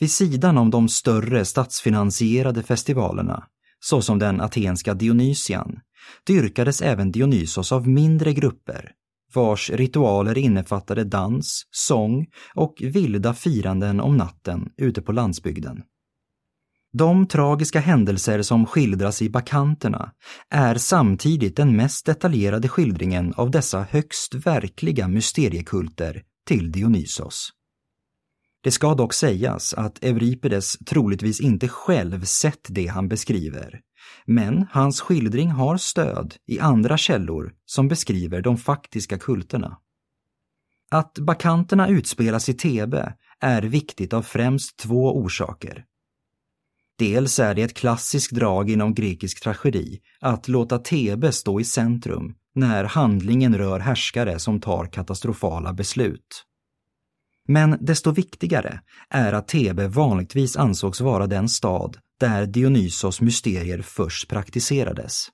Vid 0.00 0.10
sidan 0.10 0.58
om 0.58 0.70
de 0.70 0.88
större 0.88 1.44
statsfinansierade 1.44 2.62
festivalerna, 2.62 3.44
såsom 3.80 4.18
den 4.18 4.40
atenska 4.40 4.94
Dionysian, 4.94 5.80
dyrkades 6.26 6.82
även 6.82 7.12
Dionysos 7.12 7.72
av 7.72 7.88
mindre 7.88 8.32
grupper, 8.32 8.92
vars 9.34 9.70
ritualer 9.70 10.38
innefattade 10.38 11.04
dans, 11.04 11.66
sång 11.70 12.26
och 12.54 12.74
vilda 12.80 13.34
firanden 13.34 14.00
om 14.00 14.16
natten 14.16 14.68
ute 14.76 15.02
på 15.02 15.12
landsbygden. 15.12 15.82
De 16.92 17.26
tragiska 17.26 17.80
händelser 17.80 18.42
som 18.42 18.66
skildras 18.66 19.22
i 19.22 19.30
Bakanterna 19.30 20.12
är 20.50 20.74
samtidigt 20.74 21.56
den 21.56 21.76
mest 21.76 22.06
detaljerade 22.06 22.68
skildringen 22.68 23.34
av 23.36 23.50
dessa 23.50 23.86
högst 23.90 24.34
verkliga 24.34 25.08
mysteriekulter 25.08 26.22
till 26.46 26.72
Dionysos. 26.72 27.50
Det 28.62 28.70
ska 28.70 28.94
dock 28.94 29.14
sägas 29.14 29.74
att 29.74 30.04
Euripides 30.04 30.78
troligtvis 30.78 31.40
inte 31.40 31.68
själv 31.68 32.24
sett 32.24 32.66
det 32.68 32.86
han 32.86 33.08
beskriver, 33.08 33.80
men 34.26 34.66
hans 34.70 35.00
skildring 35.00 35.50
har 35.50 35.76
stöd 35.76 36.34
i 36.46 36.60
andra 36.60 36.96
källor 36.96 37.52
som 37.66 37.88
beskriver 37.88 38.42
de 38.42 38.58
faktiska 38.58 39.18
kulterna. 39.18 39.76
Att 40.90 41.18
bakanterna 41.18 41.88
utspelas 41.88 42.48
i 42.48 42.54
Thebe 42.54 43.14
är 43.40 43.62
viktigt 43.62 44.12
av 44.12 44.22
främst 44.22 44.76
två 44.76 45.16
orsaker. 45.16 45.84
Dels 46.98 47.38
är 47.38 47.54
det 47.54 47.62
ett 47.62 47.76
klassiskt 47.76 48.32
drag 48.32 48.70
inom 48.70 48.94
grekisk 48.94 49.42
tragedi 49.42 50.00
att 50.20 50.48
låta 50.48 50.78
Thebe 50.78 51.32
stå 51.32 51.60
i 51.60 51.64
centrum 51.64 52.34
när 52.54 52.84
handlingen 52.84 53.58
rör 53.58 53.80
härskare 53.80 54.38
som 54.38 54.60
tar 54.60 54.86
katastrofala 54.86 55.72
beslut. 55.72 56.44
Men 57.48 57.78
desto 57.80 58.10
viktigare 58.10 58.80
är 59.10 59.32
att 59.32 59.48
Thebe 59.48 59.88
vanligtvis 59.88 60.56
ansågs 60.56 61.00
vara 61.00 61.26
den 61.26 61.48
stad 61.48 61.98
där 62.20 62.46
Dionysos 62.46 63.20
mysterier 63.20 63.82
först 63.82 64.28
praktiserades. 64.28 65.28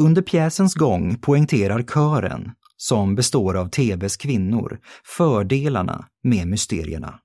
Under 0.00 0.22
pjäsens 0.22 0.74
gång 0.74 1.18
poängterar 1.18 1.82
kören, 1.82 2.52
som 2.76 3.14
består 3.14 3.56
av 3.56 3.68
Thebes 3.68 4.16
kvinnor, 4.16 4.80
fördelarna 5.16 6.08
med 6.22 6.48
mysterierna. 6.48 7.20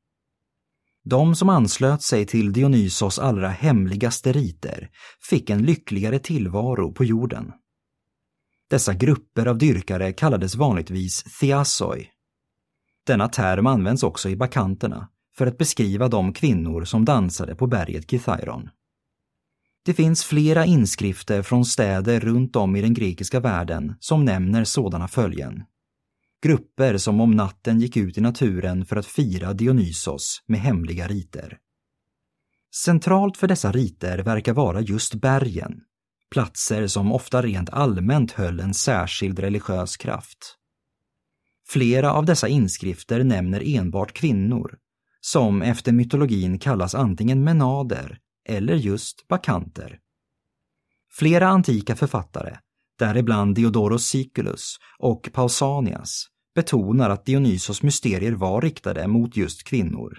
De 1.03 1.36
som 1.36 1.50
anslöt 1.50 2.01
sig 2.01 2.25
till 2.25 2.53
Dionysos 2.53 3.20
allra 3.20 3.50
hemligaste 3.50 4.32
riter 4.32 4.89
fick 5.29 5.50
en 5.50 5.63
lyckligare 5.65 6.20
tillvaro 6.20 6.94
på 6.94 7.03
jorden. 7.03 7.51
Dessa 8.70 8.94
grupper 8.94 9.46
av 9.46 9.58
dyrkare 9.58 10.13
kallades 10.13 10.55
vanligtvis 10.55 11.24
theasoi. 11.39 12.10
Denna 13.05 13.27
term 13.27 13.67
används 13.67 14.03
också 14.03 14.29
i 14.29 14.35
bakanterna 14.35 15.09
för 15.38 15.47
att 15.47 15.57
beskriva 15.57 16.07
de 16.07 16.33
kvinnor 16.33 16.85
som 16.85 17.05
dansade 17.05 17.55
på 17.55 17.67
berget 17.67 18.09
Kithairon. 18.09 18.69
Det 19.85 19.93
finns 19.93 20.24
flera 20.24 20.65
inskrifter 20.65 21.41
från 21.41 21.65
städer 21.65 22.19
runt 22.19 22.55
om 22.55 22.75
i 22.75 22.81
den 22.81 22.93
grekiska 22.93 23.39
världen 23.39 23.95
som 24.00 24.25
nämner 24.25 24.63
sådana 24.63 25.07
följen. 25.07 25.63
Grupper 26.43 26.97
som 26.97 27.21
om 27.21 27.31
natten 27.31 27.79
gick 27.79 27.97
ut 27.97 28.17
i 28.17 28.21
naturen 28.21 28.85
för 28.85 28.95
att 28.95 29.05
fira 29.05 29.53
Dionysos 29.53 30.43
med 30.47 30.59
hemliga 30.59 31.07
riter. 31.07 31.57
Centralt 32.75 33.38
för 33.38 33.47
dessa 33.47 33.71
riter 33.71 34.17
verkar 34.19 34.53
vara 34.53 34.81
just 34.81 35.13
bergen, 35.13 35.81
platser 36.31 36.88
som 36.88 37.12
ofta 37.12 37.41
rent 37.41 37.69
allmänt 37.69 38.31
höll 38.31 38.59
en 38.59 38.74
särskild 38.74 39.39
religiös 39.39 39.97
kraft. 39.97 40.57
Flera 41.67 42.13
av 42.13 42.25
dessa 42.25 42.48
inskrifter 42.48 43.24
nämner 43.24 43.75
enbart 43.75 44.13
kvinnor, 44.13 44.77
som 45.22 45.62
efter 45.62 45.91
mytologin 45.91 46.60
kallas 46.60 46.95
antingen 46.95 47.43
menader 47.43 48.19
eller 48.50 48.75
just 48.75 49.27
bakanter. 49.27 50.00
Flera 51.17 51.48
antika 51.48 51.95
författare, 51.95 52.57
däribland 53.00 53.55
Diodorus 53.55 54.05
Siculus 54.07 54.75
och 55.00 55.29
Pausanias, 55.33 56.27
betonar 56.55 57.09
att 57.09 57.25
Dionysos 57.25 57.83
mysterier 57.83 58.31
var 58.31 58.61
riktade 58.61 59.07
mot 59.07 59.37
just 59.37 59.63
kvinnor, 59.63 60.18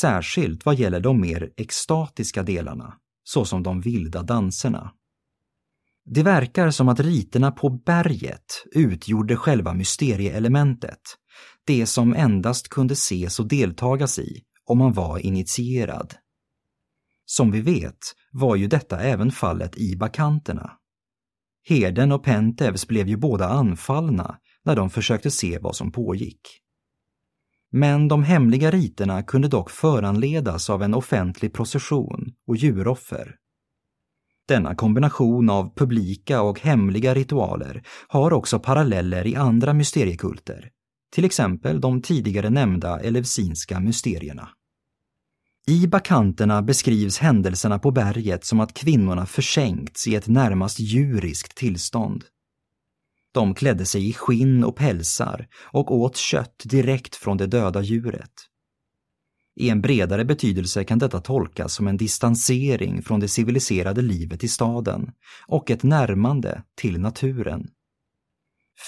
särskilt 0.00 0.66
vad 0.66 0.74
gäller 0.74 1.00
de 1.00 1.20
mer 1.20 1.50
extatiska 1.56 2.42
delarna, 2.42 2.94
såsom 3.24 3.62
de 3.62 3.80
vilda 3.80 4.22
danserna. 4.22 4.92
Det 6.04 6.22
verkar 6.22 6.70
som 6.70 6.88
att 6.88 7.00
riterna 7.00 7.50
på 7.50 7.70
berget 7.70 8.64
utgjorde 8.72 9.36
själva 9.36 9.74
mysterieelementet, 9.74 11.00
det 11.66 11.86
som 11.86 12.14
endast 12.14 12.68
kunde 12.68 12.92
ses 12.92 13.40
och 13.40 13.48
deltagas 13.48 14.18
i 14.18 14.42
om 14.64 14.78
man 14.78 14.92
var 14.92 15.18
initierad. 15.18 16.14
Som 17.24 17.50
vi 17.50 17.60
vet 17.60 17.98
var 18.32 18.56
ju 18.56 18.66
detta 18.66 19.00
även 19.00 19.30
fallet 19.30 19.78
i 19.78 19.96
bakanterna. 19.96 20.72
Herden 21.68 22.12
och 22.12 22.24
Pentevs 22.24 22.86
blev 22.86 23.08
ju 23.08 23.16
båda 23.16 23.48
anfallna 23.48 24.38
när 24.64 24.76
de 24.76 24.90
försökte 24.90 25.30
se 25.30 25.58
vad 25.58 25.76
som 25.76 25.92
pågick. 25.92 26.40
Men 27.70 28.08
de 28.08 28.22
hemliga 28.22 28.70
riterna 28.70 29.22
kunde 29.22 29.48
dock 29.48 29.70
föranledas 29.70 30.70
av 30.70 30.82
en 30.82 30.94
offentlig 30.94 31.52
procession 31.52 32.32
och 32.46 32.56
djuroffer. 32.56 33.36
Denna 34.48 34.74
kombination 34.74 35.50
av 35.50 35.74
publika 35.74 36.42
och 36.42 36.60
hemliga 36.60 37.14
ritualer 37.14 37.82
har 38.08 38.32
också 38.32 38.58
paralleller 38.58 39.26
i 39.26 39.36
andra 39.36 39.72
mysteriekulter, 39.72 40.70
till 41.14 41.24
exempel 41.24 41.80
de 41.80 42.02
tidigare 42.02 42.50
nämnda 42.50 43.00
elevsinska 43.00 43.80
mysterierna. 43.80 44.48
I 45.66 45.86
bakanterna 45.86 46.62
beskrivs 46.62 47.18
händelserna 47.18 47.78
på 47.78 47.90
berget 47.90 48.44
som 48.44 48.60
att 48.60 48.74
kvinnorna 48.74 49.26
försänkts 49.26 50.06
i 50.06 50.14
ett 50.14 50.28
närmast 50.28 50.80
djuriskt 50.80 51.56
tillstånd. 51.56 52.24
De 53.34 53.54
klädde 53.54 53.86
sig 53.86 54.08
i 54.08 54.12
skinn 54.12 54.64
och 54.64 54.76
pälsar 54.76 55.48
och 55.72 55.96
åt 55.96 56.16
kött 56.16 56.62
direkt 56.64 57.16
från 57.16 57.36
det 57.36 57.46
döda 57.46 57.82
djuret. 57.82 58.32
I 59.56 59.70
en 59.70 59.80
bredare 59.80 60.24
betydelse 60.24 60.84
kan 60.84 60.98
detta 60.98 61.20
tolkas 61.20 61.74
som 61.74 61.88
en 61.88 61.96
distansering 61.96 63.02
från 63.02 63.20
det 63.20 63.28
civiliserade 63.28 64.02
livet 64.02 64.44
i 64.44 64.48
staden 64.48 65.10
och 65.46 65.70
ett 65.70 65.82
närmande 65.82 66.62
till 66.76 67.00
naturen. 67.00 67.68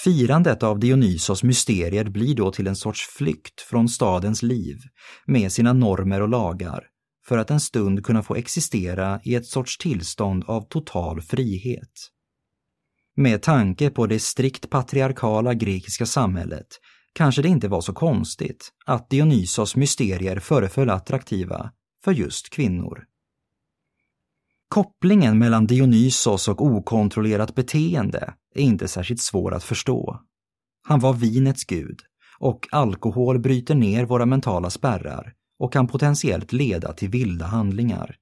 Firandet 0.03 0.63
av 0.63 0.79
Dionysos 0.79 1.43
mysterier 1.43 2.05
blir 2.05 2.35
då 2.35 2.51
till 2.51 2.67
en 2.67 2.75
sorts 2.75 3.07
flykt 3.17 3.61
från 3.61 3.89
stadens 3.89 4.43
liv 4.43 4.77
med 5.25 5.51
sina 5.51 5.73
normer 5.73 6.21
och 6.21 6.29
lagar 6.29 6.83
för 7.27 7.37
att 7.37 7.51
en 7.51 7.59
stund 7.59 8.05
kunna 8.05 8.23
få 8.23 8.35
existera 8.35 9.19
i 9.23 9.35
ett 9.35 9.45
sorts 9.45 9.77
tillstånd 9.77 10.43
av 10.47 10.67
total 10.69 11.21
frihet. 11.21 12.11
Med 13.15 13.41
tanke 13.41 13.89
på 13.89 14.07
det 14.07 14.19
strikt 14.19 14.69
patriarkala 14.69 15.53
grekiska 15.53 16.05
samhället 16.05 16.67
kanske 17.15 17.41
det 17.41 17.47
inte 17.47 17.67
var 17.67 17.81
så 17.81 17.93
konstigt 17.93 18.69
att 18.85 19.09
Dionysos 19.09 19.75
mysterier 19.75 20.39
föreföll 20.39 20.89
attraktiva 20.89 21.71
för 22.03 22.11
just 22.11 22.49
kvinnor. 22.49 23.05
Kopplingen 24.67 25.37
mellan 25.37 25.67
Dionysos 25.67 26.47
och 26.47 26.61
okontrollerat 26.61 27.55
beteende 27.55 28.33
är 28.55 28.61
inte 28.61 28.87
särskilt 28.87 29.21
svår 29.21 29.53
att 29.53 29.63
förstå. 29.63 30.19
Han 30.87 30.99
var 30.99 31.13
vinets 31.13 31.63
gud 31.65 31.99
och 32.39 32.67
alkohol 32.71 33.39
bryter 33.39 33.75
ner 33.75 34.05
våra 34.05 34.25
mentala 34.25 34.69
spärrar 34.69 35.33
och 35.59 35.73
kan 35.73 35.87
potentiellt 35.87 36.53
leda 36.53 36.93
till 36.93 37.09
vilda 37.09 37.45
handlingar. 37.45 38.15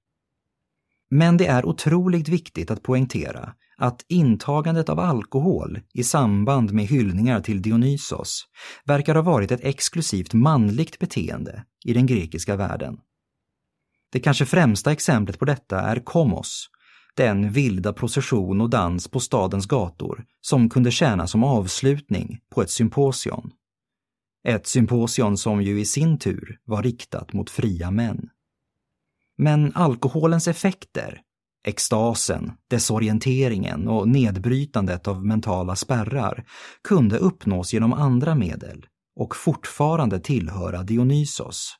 Men 1.09 1.37
det 1.37 1.47
är 1.47 1.65
otroligt 1.65 2.27
viktigt 2.27 2.71
att 2.71 2.83
poängtera 2.83 3.53
att 3.77 4.05
intagandet 4.07 4.89
av 4.89 4.99
alkohol 4.99 5.79
i 5.93 6.03
samband 6.03 6.73
med 6.73 6.85
hyllningar 6.85 7.41
till 7.41 7.61
Dionysos 7.61 8.47
verkar 8.85 9.15
ha 9.15 9.21
varit 9.21 9.51
ett 9.51 9.63
exklusivt 9.63 10.33
manligt 10.33 10.99
beteende 10.99 11.63
i 11.85 11.93
den 11.93 12.05
grekiska 12.05 12.55
världen. 12.55 12.97
Det 14.11 14.19
kanske 14.19 14.45
främsta 14.45 14.91
exemplet 14.91 15.39
på 15.39 15.45
detta 15.45 15.81
är 15.81 15.99
Komos, 15.99 16.69
den 17.15 17.51
vilda 17.51 17.93
procession 17.93 18.61
och 18.61 18.69
dans 18.69 19.07
på 19.07 19.19
stadens 19.19 19.65
gator 19.65 20.25
som 20.41 20.69
kunde 20.69 20.91
tjäna 20.91 21.27
som 21.27 21.43
avslutning 21.43 22.39
på 22.55 22.61
ett 22.61 22.69
symposion. 22.69 23.51
Ett 24.47 24.67
symposion 24.67 25.37
som 25.37 25.61
ju 25.61 25.79
i 25.79 25.85
sin 25.85 26.19
tur 26.19 26.59
var 26.65 26.83
riktat 26.83 27.33
mot 27.33 27.49
fria 27.49 27.91
män. 27.91 28.29
Men 29.37 29.73
alkoholens 29.75 30.47
effekter, 30.47 31.21
extasen, 31.63 32.51
desorienteringen 32.69 33.87
och 33.87 34.07
nedbrytandet 34.07 35.07
av 35.07 35.25
mentala 35.25 35.75
spärrar 35.75 36.45
kunde 36.83 37.17
uppnås 37.17 37.73
genom 37.73 37.93
andra 37.93 38.35
medel 38.35 38.85
och 39.15 39.35
fortfarande 39.35 40.19
tillhöra 40.19 40.83
Dionysos. 40.83 41.75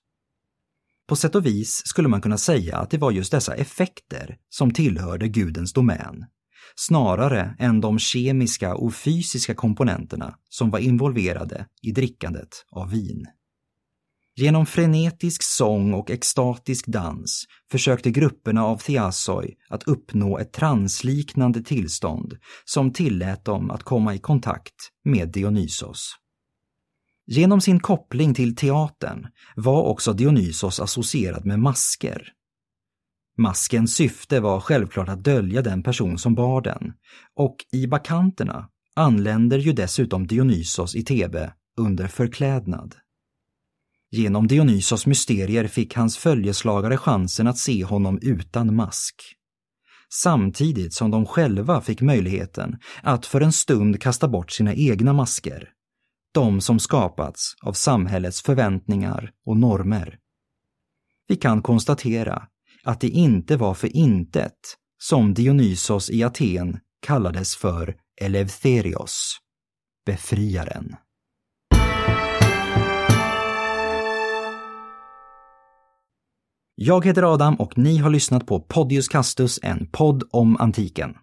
På 1.08 1.16
sätt 1.16 1.36
och 1.36 1.46
vis 1.46 1.82
skulle 1.86 2.08
man 2.08 2.22
kunna 2.22 2.38
säga 2.38 2.78
att 2.78 2.90
det 2.90 2.98
var 2.98 3.12
just 3.12 3.32
dessa 3.32 3.56
effekter 3.56 4.38
som 4.50 4.74
tillhörde 4.74 5.28
gudens 5.28 5.74
domän, 5.74 6.26
snarare 6.76 7.56
än 7.60 7.82
de 7.82 8.00
kemiska 8.00 8.76
och 8.76 8.96
fysiska 8.96 9.56
komponenterna 9.56 10.36
som 10.50 10.70
var 10.70 10.80
involverade 10.80 11.66
i 11.82 11.92
drickandet 11.92 12.66
av 12.72 12.90
vin. 12.90 13.26
Genom 14.36 14.66
frenetisk 14.66 15.44
sång 15.44 15.94
och 15.94 16.12
extatisk 16.12 16.88
dans 16.88 17.46
försökte 17.72 18.12
grupperna 18.12 18.66
av 18.66 18.78
Theasoi 18.78 19.56
att 19.70 19.84
uppnå 19.84 20.38
ett 20.38 20.54
transliknande 20.54 21.64
tillstånd 21.64 22.38
som 22.66 22.94
tillät 22.94 23.46
dem 23.46 23.72
att 23.72 23.84
komma 23.84 24.16
i 24.16 24.20
kontakt 24.20 24.76
med 25.06 25.32
Dionysos. 25.32 26.16
Genom 27.26 27.62
sin 27.62 27.80
koppling 27.80 28.34
till 28.34 28.56
teatern 28.56 29.28
var 29.56 29.84
också 29.84 30.14
Dionysos 30.14 30.80
associerad 30.80 31.46
med 31.46 31.60
masker. 31.60 32.28
Maskens 33.38 33.96
syfte 33.96 34.40
var 34.40 34.60
självklart 34.60 35.10
att 35.10 35.24
dölja 35.24 35.62
den 35.62 35.84
person 35.84 36.18
som 36.18 36.36
bar 36.36 36.62
den 36.62 36.94
och 37.36 37.56
i 37.72 37.88
bakanterna 37.88 38.70
anländer 38.96 39.58
ju 39.58 39.74
dessutom 39.74 40.28
Dionysos 40.28 40.96
i 40.96 41.04
Tebe 41.04 41.54
under 41.78 42.08
förklädnad. 42.08 42.96
Genom 44.16 44.48
Dionysos 44.48 45.06
mysterier 45.06 45.68
fick 45.68 45.96
hans 45.96 46.18
följeslagare 46.18 46.98
chansen 46.98 47.48
att 47.48 47.58
se 47.58 47.84
honom 47.84 48.20
utan 48.22 48.76
mask. 48.76 49.16
Samtidigt 50.10 50.94
som 50.94 51.12
de 51.12 51.26
själva 51.26 51.82
fick 51.82 52.02
möjligheten 52.02 52.78
att 53.04 53.26
för 53.26 53.42
en 53.42 53.52
stund 53.54 54.02
kasta 54.02 54.28
bort 54.28 54.52
sina 54.52 54.74
egna 54.74 55.14
masker. 55.14 55.70
De 56.34 56.62
som 56.62 56.80
skapats 56.80 57.56
av 57.62 57.74
samhällets 57.74 58.42
förväntningar 58.42 59.32
och 59.46 59.58
normer. 59.58 60.18
Vi 61.28 61.36
kan 61.36 61.62
konstatera 61.62 62.48
att 62.84 63.02
det 63.02 63.10
inte 63.10 63.58
var 63.58 63.74
för 63.74 63.96
intet 63.96 64.78
som 64.98 65.34
Dionysos 65.34 66.10
i 66.10 66.24
Aten 66.24 66.80
kallades 67.02 67.56
för 67.56 67.96
Eleutherios, 68.22 69.38
befriaren. 70.06 70.96
Jag 76.76 77.06
heter 77.06 77.34
Adam 77.34 77.56
och 77.56 77.78
ni 77.78 77.98
har 77.98 78.10
lyssnat 78.10 78.46
på 78.46 78.60
Podius 78.60 79.08
Castus, 79.08 79.60
en 79.64 79.88
podd 79.92 80.24
om 80.32 80.58
antiken. 80.58 81.16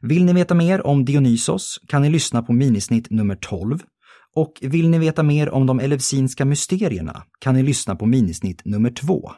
Vill 0.00 0.24
ni 0.24 0.32
veta 0.32 0.54
mer 0.54 0.86
om 0.86 1.04
Dionysos 1.04 1.80
kan 1.88 2.02
ni 2.02 2.10
lyssna 2.10 2.42
på 2.42 2.52
minisnitt 2.52 3.10
nummer 3.10 3.36
12 3.36 3.78
och 4.36 4.52
vill 4.60 4.90
ni 4.90 4.98
veta 4.98 5.22
mer 5.22 5.50
om 5.50 5.66
de 5.66 5.80
elevsinska 5.80 6.44
mysterierna 6.44 7.24
kan 7.40 7.54
ni 7.54 7.62
lyssna 7.62 7.96
på 7.96 8.06
minisnitt 8.06 8.64
nummer 8.64 8.90
2. 8.90 9.30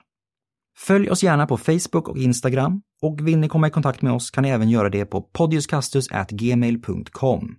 Följ 0.79 1.11
oss 1.11 1.23
gärna 1.23 1.47
på 1.47 1.57
Facebook 1.57 2.09
och 2.09 2.19
Instagram 2.19 2.83
och 3.03 3.29
vill 3.29 3.39
ni 3.39 3.49
komma 3.49 3.67
i 3.67 3.71
kontakt 3.71 4.03
med 4.03 4.13
oss 4.13 4.31
kan 4.31 4.43
ni 4.43 4.49
även 4.49 4.71
göra 4.71 4.91
det 4.91 5.05
på 5.05 5.23
podiuscastus@gmail.com. 5.23 7.57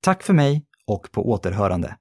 Tack 0.00 0.22
för 0.22 0.34
mig 0.34 0.64
och 0.86 1.12
på 1.12 1.30
återhörande. 1.30 1.96